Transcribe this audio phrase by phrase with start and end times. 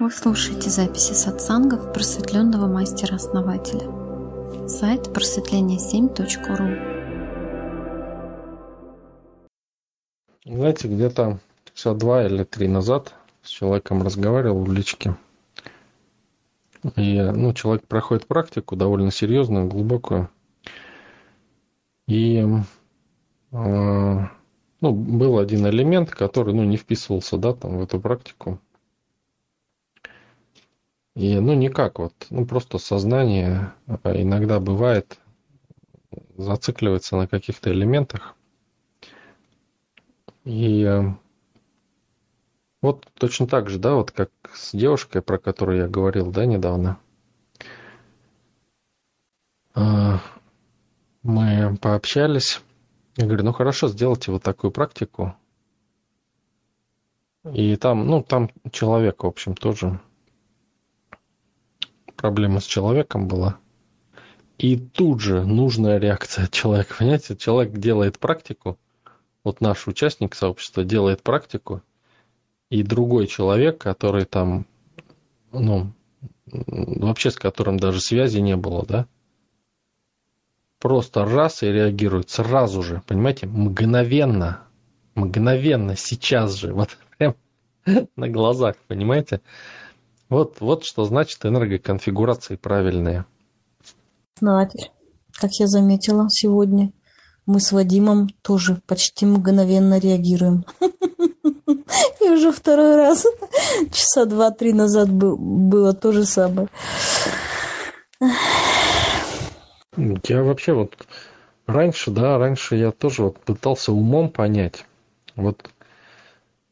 [0.00, 3.86] Вы слушаете записи сатсангов просветленного мастера-основателя.
[4.66, 6.68] Сайт просветление7.ру
[10.46, 11.38] Знаете, где-то
[11.74, 15.16] часа два или три назад с человеком разговаривал в личке.
[16.96, 20.30] И, ну, человек проходит практику довольно серьезную, глубокую.
[22.08, 22.56] И э,
[23.52, 28.58] ну, был один элемент, который, ну, не вписывался, да, там, в эту практику.
[31.14, 35.18] И, ну, никак вот, ну, просто сознание а, иногда бывает
[36.36, 38.34] зацикливается на каких-то элементах.
[40.44, 41.02] И э,
[42.82, 46.98] вот точно так же, да, вот как с девушкой, про которую я говорил, да, недавно.
[49.74, 50.20] А,
[51.22, 52.62] мы пообщались.
[53.16, 55.34] Я говорю, ну хорошо, сделайте вот такую практику.
[57.52, 60.00] И там, ну, там человек, в общем, тоже
[62.20, 63.56] проблема с человеком была.
[64.58, 66.96] И тут же нужная реакция человека.
[66.98, 68.78] Понимаете, человек делает практику,
[69.42, 71.82] вот наш участник сообщества делает практику,
[72.68, 74.66] и другой человек, который там,
[75.50, 75.92] ну,
[76.46, 79.06] вообще с которым даже связи не было, да,
[80.78, 84.60] просто раз и реагирует сразу же, понимаете, мгновенно,
[85.14, 87.34] мгновенно, сейчас же, вот прям
[88.14, 89.40] на глазах, понимаете?
[90.30, 93.26] Вот, вот что значит энергоконфигурации правильные.
[94.36, 94.92] Основатель,
[95.32, 96.92] как я заметила сегодня,
[97.46, 100.64] мы с Вадимом тоже почти мгновенно реагируем.
[102.20, 103.26] И уже второй раз,
[103.92, 106.68] часа два-три назад было то же самое.
[109.96, 110.94] Я вообще вот
[111.66, 114.84] раньше, да, раньше я тоже вот пытался умом понять.
[115.34, 115.68] Вот,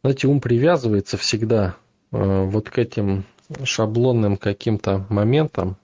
[0.03, 1.75] знаете, ум привязывается всегда
[2.12, 3.25] э, вот к этим
[3.65, 5.77] шаблонным каким-то моментом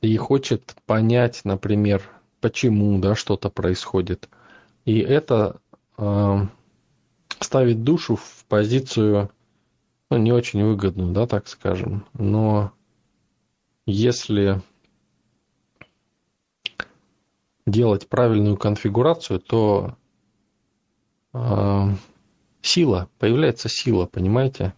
[0.00, 2.02] и хочет понять, например,
[2.40, 4.28] почему да, что-то происходит.
[4.84, 5.60] И это
[5.96, 6.36] э,
[7.40, 9.30] ставит душу в позицию
[10.10, 12.06] ну, не очень выгодную, да, так скажем.
[12.14, 12.72] Но
[13.86, 14.62] если
[17.66, 19.96] делать правильную конфигурацию, то
[21.34, 21.84] э,
[22.62, 24.74] сила, появляется сила, понимаете?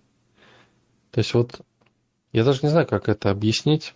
[1.10, 1.60] То есть вот
[2.32, 3.94] я даже не знаю, как это объяснить,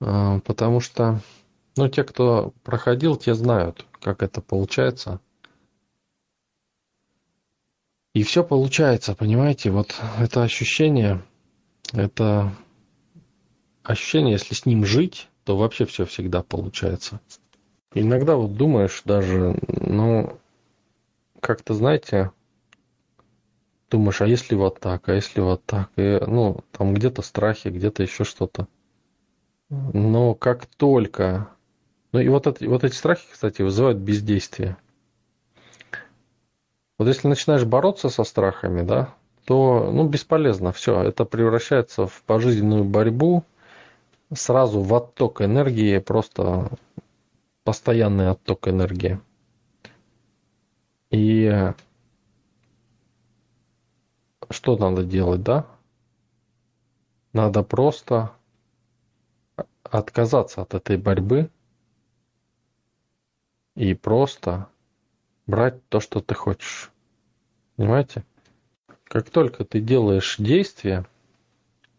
[0.00, 1.20] а, потому что,
[1.76, 5.20] ну, те, кто проходил, те знают, как это получается.
[8.14, 11.22] И все получается, понимаете, вот это ощущение,
[11.92, 12.52] это
[13.82, 17.20] ощущение, если с ним жить, то вообще все всегда получается.
[17.94, 20.38] Иногда вот думаешь даже, ну,
[21.40, 22.32] как-то, знаете,
[23.92, 28.02] думаешь, а если вот так, а если вот так, и, ну, там где-то страхи, где-то
[28.02, 28.66] еще что-то.
[29.68, 31.48] Но как только...
[32.12, 34.76] Ну и вот, это, вот эти страхи, кстати, вызывают бездействие.
[36.98, 39.14] Вот если начинаешь бороться со страхами, да,
[39.44, 40.72] то ну, бесполезно.
[40.72, 43.44] Все, это превращается в пожизненную борьбу,
[44.32, 46.70] сразу в отток энергии, просто
[47.64, 49.20] постоянный отток энергии.
[51.10, 51.72] И
[54.52, 55.66] что надо делать, да?
[57.32, 58.32] Надо просто
[59.82, 61.50] отказаться от этой борьбы
[63.74, 64.68] и просто
[65.46, 66.90] брать то, что ты хочешь.
[67.76, 68.24] Понимаете?
[69.04, 71.06] Как только ты делаешь действие,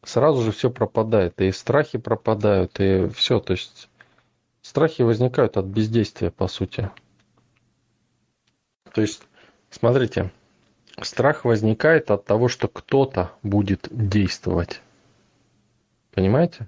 [0.03, 1.39] сразу же все пропадает.
[1.41, 3.39] И страхи пропадают, и все.
[3.39, 3.89] То есть
[4.61, 6.89] страхи возникают от бездействия, по сути.
[8.93, 9.23] То есть,
[9.69, 10.31] смотрите,
[11.01, 14.81] Страх возникает от того, что кто-то будет действовать.
[16.13, 16.67] Понимаете?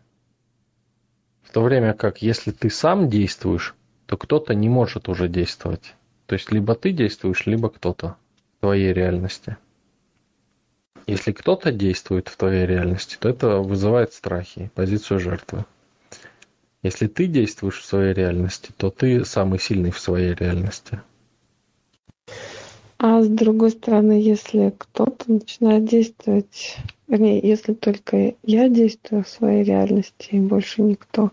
[1.43, 3.75] В то время как если ты сам действуешь,
[4.07, 5.95] то кто-то не может уже действовать.
[6.25, 8.15] То есть либо ты действуешь, либо кто-то
[8.57, 9.57] в твоей реальности.
[11.07, 15.65] Если кто-то действует в твоей реальности, то это вызывает страхи, позицию жертвы.
[16.81, 21.01] Если ты действуешь в своей реальности, то ты самый сильный в своей реальности.
[22.97, 26.77] А с другой стороны, если кто-то начинает действовать,
[27.07, 31.31] вернее, если только я действую в своей реальности, и больше никто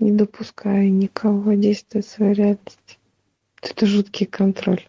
[0.00, 2.98] не допускаю никого действовать в своей реальности,
[3.60, 4.84] то это жуткий контроль.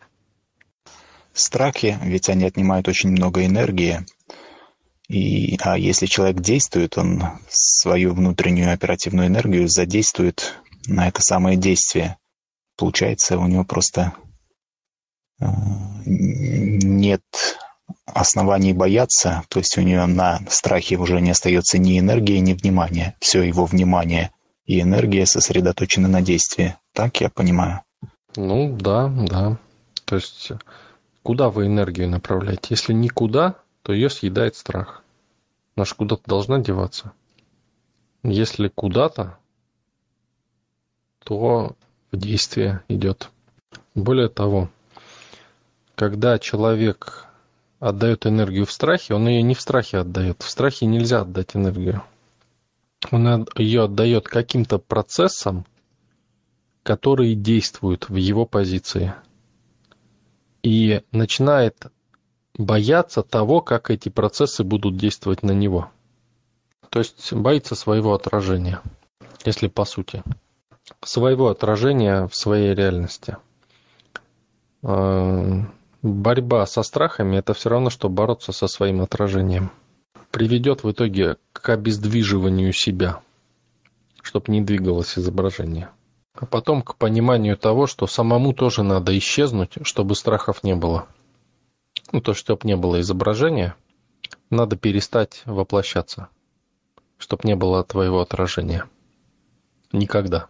[1.34, 4.00] Страхи, ведь они отнимают очень много энергии.
[5.08, 10.56] И, а если человек действует, он свою внутреннюю оперативную энергию задействует
[10.88, 12.18] на это самое действие.
[12.76, 14.14] Получается, у него просто
[16.06, 17.22] нет
[18.06, 23.16] оснований бояться, то есть у нее на страхе уже не остается ни энергии, ни внимания.
[23.20, 24.32] Все его внимание
[24.66, 26.76] и энергия сосредоточены на действии.
[26.94, 27.82] Так я понимаю?
[28.36, 29.58] Ну, да, да.
[30.06, 30.52] То есть
[31.24, 32.68] куда вы энергию направляете?
[32.70, 35.04] Если никуда, то ее съедает страх.
[35.76, 37.12] Она же куда-то должна деваться.
[38.24, 39.38] Если куда-то,
[41.24, 41.76] то
[42.12, 43.30] в действие идет.
[43.96, 44.70] Более того,
[46.02, 47.28] когда человек
[47.80, 50.42] отдает энергию в страхе, он ее не в страхе отдает.
[50.42, 52.02] В страхе нельзя отдать энергию.
[53.12, 55.64] Он ее отдает каким-то процессам,
[56.82, 59.14] которые действуют в его позиции.
[60.64, 61.86] И начинает
[62.58, 65.92] бояться того, как эти процессы будут действовать на него.
[66.90, 68.82] То есть боится своего отражения,
[69.46, 70.24] если по сути.
[71.04, 73.38] Своего отражения в своей реальности.
[76.02, 79.72] Борьба со страхами– это все равно, что бороться со своим отражением.
[80.32, 83.22] Приведет в итоге к обездвиживанию себя,
[84.24, 85.92] чтобы не двигалось изображение.
[86.34, 91.08] А потом к пониманию того, что самому тоже надо исчезнуть, чтобы страхов не было.
[92.12, 93.76] Ну, то, чтобы не было изображения,
[94.50, 96.30] надо перестать воплощаться,
[97.20, 98.86] чтобы не было твоего отражения.
[99.92, 100.48] Никогда.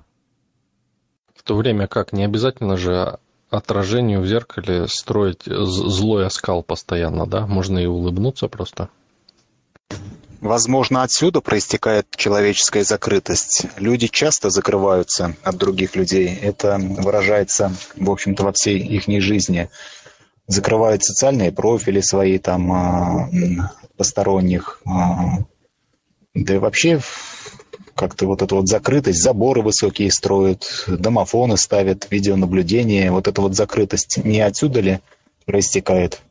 [1.35, 3.19] В то время как не обязательно же
[3.51, 7.45] отражению в зеркале строить злой оскал постоянно, да?
[7.45, 8.89] Можно и улыбнуться просто.
[10.39, 13.67] Возможно, отсюда проистекает человеческая закрытость.
[13.77, 16.35] Люди часто закрываются от других людей.
[16.35, 19.69] Это выражается, в общем-то, во всей их жизни.
[20.47, 23.29] Закрывают социальные профили свои, там, а,
[23.97, 24.81] посторонних.
[24.85, 25.43] А,
[26.33, 26.99] да и вообще
[27.95, 34.23] как-то вот эту вот закрытость, заборы высокие строят, домофоны ставят, видеонаблюдение, вот эта вот закрытость
[34.23, 34.99] не отсюда ли
[35.45, 36.21] проистекает?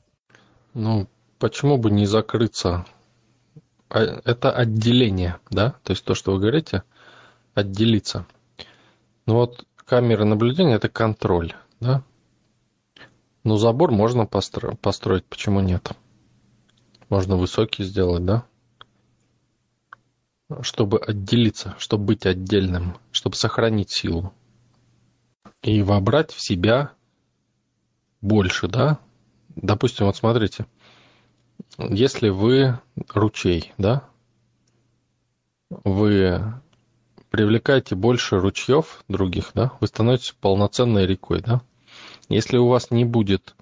[0.75, 1.09] Ну,
[1.39, 2.87] почему бы не закрыться?
[3.89, 5.75] А, это отделение, да?
[5.83, 6.85] То есть то, что вы говорите,
[7.55, 8.27] отделиться.
[9.27, 12.03] Ну вот камера наблюдения– это контроль, да?
[13.43, 15.91] Ну, забор можно постро- построить, почему нет?
[17.09, 18.45] Можно высокий сделать, да?
[20.63, 24.33] Чтобы отделиться, чтобы быть отдельным, чтобы сохранить силу.
[25.63, 26.93] И вобрать в себя
[28.21, 28.99] больше, да?
[29.57, 30.67] Допустим, вот смотрите,
[31.79, 32.79] если вы
[33.13, 34.05] ручей, да,
[35.69, 36.55] вы
[37.31, 41.63] привлекаете больше ручьев других, да, вы становитесь полноценной рекой, да.
[42.29, 43.55] Если у вас не будет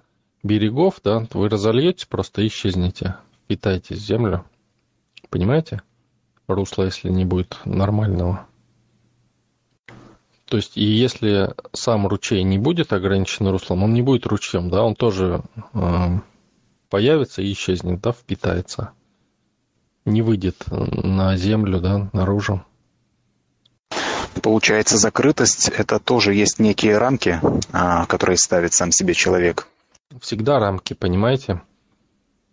[0.43, 3.15] берегов, да, вы разольетесь, просто исчезнете,
[3.47, 4.45] питаетесь в землю.
[5.29, 5.81] Понимаете?
[6.55, 8.47] Русла, если не будет нормального.
[10.45, 14.83] То есть, и если сам ручей не будет ограничен руслом, он не будет ручьем, да,
[14.83, 15.43] он тоже
[15.73, 16.19] э,
[16.89, 18.91] появится и исчезнет, да, впитается.
[20.05, 22.63] Не выйдет на землю, да, наружу.
[24.41, 27.39] Получается, закрытость– это тоже есть некие рамки,
[27.71, 29.67] а, которые ставит сам себе человек.
[30.21, 31.61] Всегда рамки, понимаете?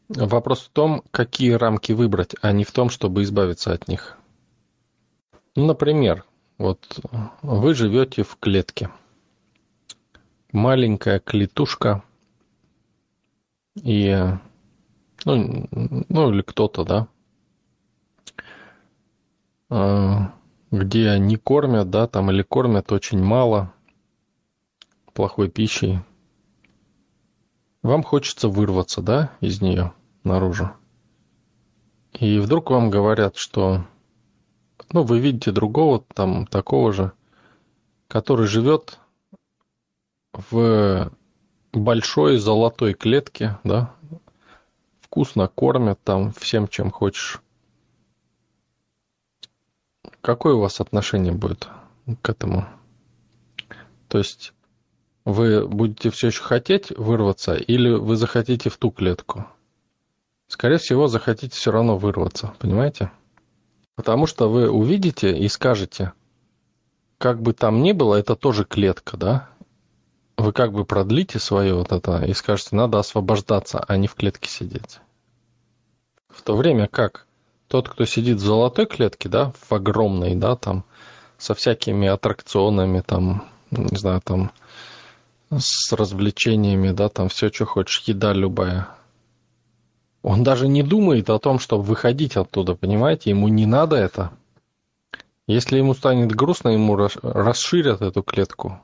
[0.09, 4.17] Вопрос в том, какие рамки выбрать, а не в том, чтобы избавиться от них.
[5.57, 6.25] Ну, например,
[6.59, 7.01] вот
[7.43, 8.91] вы живете в клетке.
[10.53, 12.05] Маленькая клетушка
[13.75, 14.17] и
[15.25, 15.69] ну,
[16.09, 17.09] ну или кто-то, да,
[19.69, 20.33] а,
[20.71, 23.73] где не кормят, да, там или кормят очень мало,
[25.13, 25.99] плохой пищей,
[27.83, 29.93] вам хочется вырваться, да, из нее
[30.27, 30.71] наружу.
[32.13, 33.87] И вдруг вам говорят, что
[34.93, 37.13] ну, вы видите другого там такого же,
[38.09, 38.99] который живет
[40.33, 41.11] в
[41.73, 43.95] большой золотой клетке, да,
[45.01, 47.41] вкусно кормят там всем, чем хочешь.
[50.21, 51.69] Какое у вас отношение будет
[52.23, 52.67] к этому?
[54.09, 54.53] То есть
[55.25, 59.47] вы будете все еще хотеть вырваться или вы захотите в ту клетку?
[60.49, 63.11] Скорее всего, захотите все равно вырваться, понимаете?
[63.97, 66.13] Потому что вы увидите и скажете,
[67.19, 69.49] как бы там ни было, это тоже клетка, да?
[70.37, 74.51] Вы как бы продлите свое вот это и скажете, надо освобождаться, а не в клетке
[74.51, 75.01] сидеть.
[76.29, 77.27] В то время как
[77.69, 80.85] тот, кто сидит в золотой клетке, да, в огромной, да, там,
[81.39, 84.53] со всякими аттракционами, там, не знаю, там,
[85.51, 88.89] с развлечениями, да, там все, что хочешь, еда любая.
[90.27, 93.31] Он даже не думает о том, чтобы выходить оттуда, понимаете?
[93.31, 94.33] Ему не надо это.
[95.47, 98.83] Если ему станет грустно, ему расширят эту клетку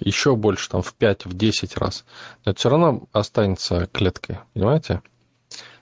[0.00, 2.06] еще больше, там, в 5, в 10 раз.
[2.42, 5.02] Но это все равно останется клеткой, понимаете?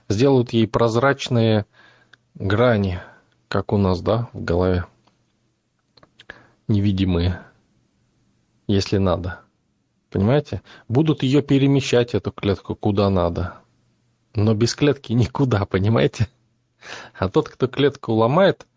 [0.09, 1.65] сделают ей прозрачные
[2.33, 2.99] грани,
[3.47, 4.83] как у нас, да, в голове.
[6.67, 7.39] Невидимые,
[8.67, 9.39] если надо.
[10.09, 10.61] Понимаете?
[10.89, 13.55] Будут ее перемещать, эту клетку, куда надо.
[14.35, 16.27] Но без клетки никуда, понимаете?
[17.13, 18.67] А тот, кто клетку ломает,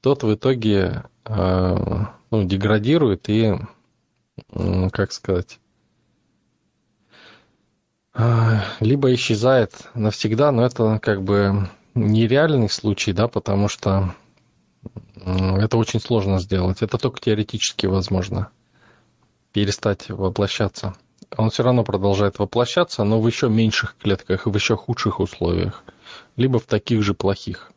[0.00, 3.54] тот в итоге э, ну, деградирует и,
[4.92, 5.58] как сказать,
[8.14, 14.14] э, либо исчезает навсегда, но это как бы нереальный случай, да, потому что
[15.24, 16.82] это очень сложно сделать.
[16.82, 18.48] Это только теоретически возможно.
[19.52, 20.94] Перестать воплощаться.
[21.36, 25.82] Он все равно продолжает воплощаться, но в еще меньших клетках и в еще худших условиях.
[26.36, 27.72] Либо в таких же плохих.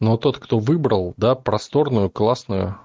[0.00, 2.78] Но тот, кто выбрал, да, просторную, классную,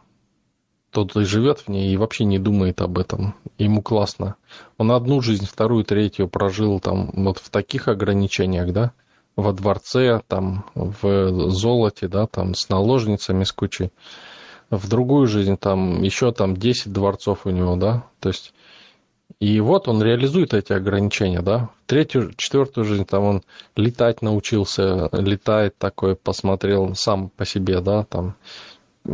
[0.92, 3.36] тот и живет в ней и вообще не думает об этом.
[3.58, 4.36] Ему классно.
[4.78, 8.94] Он одну жизнь, вторую, третью прожил там вот в таких ограничениях, да,
[9.36, 13.92] во дворце, там, в золоте, да, там, с наложницами, с кучей.
[14.70, 18.54] В другую жизнь там еще там 10 дворцов у него, да, то есть
[19.40, 21.70] и вот он реализует эти ограничения, да.
[21.86, 23.44] Третью, четвертую жизнь там он
[23.78, 28.36] летать научился, летает такой, посмотрел сам по себе, да, там.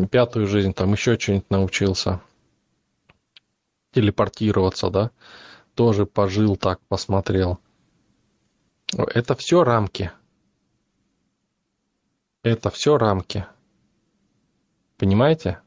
[0.10, 2.22] Пятую жизнь там еще что-нибудь научился.
[3.94, 5.12] Телепортироваться, да.
[5.75, 7.60] Тоже пожил так, посмотрел.
[8.98, 10.12] Это все рамки.
[12.41, 13.46] Это все рамки.
[14.98, 15.60] Понимаете?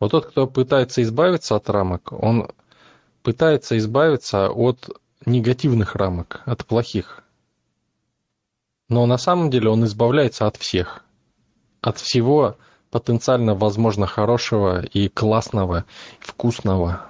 [0.00, 2.50] Вот тот, кто пытается избавиться от рамок, он
[3.22, 4.90] пытается избавиться от
[5.26, 7.22] негативных рамок, от плохих.
[8.88, 11.04] Но на самом деле он избавляется от всех.
[11.80, 12.56] От всего
[12.90, 15.84] потенциально возможно хорошего и классного,
[16.20, 17.04] вкусного.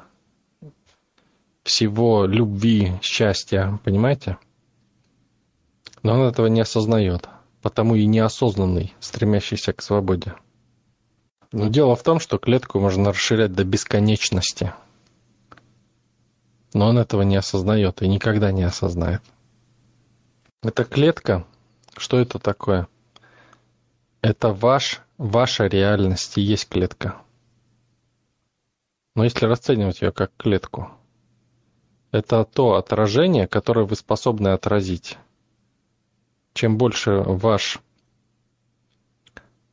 [1.62, 4.38] Всего любви, счастья, понимаете?
[6.03, 7.29] Но он этого не осознает,
[7.62, 10.35] потому и неосознанный, стремящийся к свободе.
[11.53, 14.73] Но дело в том, что клетку можно расширять до бесконечности–
[16.75, 19.23] но он этого не осознает и никогда не осознает.
[20.63, 21.47] Это клетка.
[21.97, 22.89] Что это такое?
[24.23, 27.17] Это ваш, ваша реальность и есть клетка.
[29.15, 30.91] Но если расценивать ее как клетку,
[32.11, 35.19] это то отражение, которое вы способны отразить.
[36.55, 37.79] Чем больше ваш,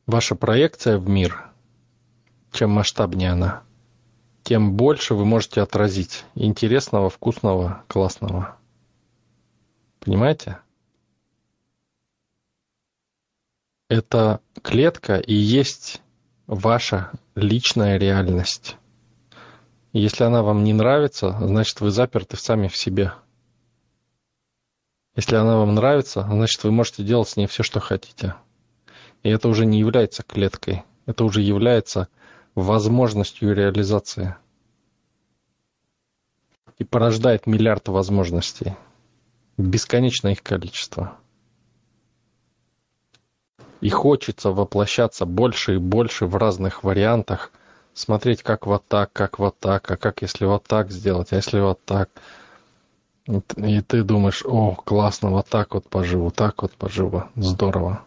[0.06, 1.46] ваша проекция в мир,
[2.52, 3.62] чем масштабнее она,
[4.46, 8.56] тем больше вы можете отразить интересного, вкусного, классного.
[9.98, 10.60] Понимаете?
[13.88, 16.00] Эта клетка и есть
[16.46, 18.76] ваша личная реальность.
[19.92, 23.14] если она вам не нравится, значит вы заперты сами в себе.
[25.16, 28.36] Если она вам нравится, значит вы можете делать с ней все, что хотите.
[29.24, 30.84] И это уже не является клеткой.
[31.04, 32.06] Это уже является
[32.56, 34.34] возможностью реализации.
[36.78, 38.74] И порождает миллиард возможностей.
[39.56, 41.16] Бесконечное их количество.
[43.80, 47.52] И хочется воплощаться больше и больше в разных вариантах,
[47.94, 51.60] смотреть как вот так, как вот так, а как если вот так сделать, а если
[51.60, 52.10] вот так.
[53.56, 58.02] И ты думаешь, о, классно, вот так вот поживу, так вот поживу, здорово.